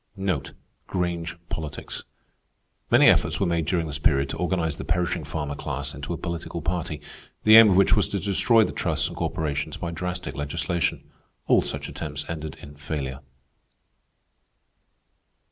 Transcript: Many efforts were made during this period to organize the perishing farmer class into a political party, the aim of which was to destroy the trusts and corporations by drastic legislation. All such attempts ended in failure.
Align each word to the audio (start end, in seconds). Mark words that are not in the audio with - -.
Many 0.17 0.53
efforts 2.91 3.39
were 3.39 3.45
made 3.45 3.65
during 3.65 3.85
this 3.85 3.99
period 3.99 4.29
to 4.29 4.37
organize 4.37 4.77
the 4.77 4.83
perishing 4.83 5.23
farmer 5.23 5.53
class 5.53 5.93
into 5.93 6.11
a 6.11 6.17
political 6.17 6.63
party, 6.63 7.01
the 7.43 7.55
aim 7.55 7.69
of 7.69 7.75
which 7.75 7.95
was 7.95 8.09
to 8.09 8.17
destroy 8.19 8.63
the 8.63 8.71
trusts 8.71 9.09
and 9.09 9.15
corporations 9.15 9.77
by 9.77 9.91
drastic 9.91 10.35
legislation. 10.35 11.07
All 11.45 11.61
such 11.61 11.87
attempts 11.87 12.25
ended 12.27 12.57
in 12.63 12.77
failure. 12.77 13.19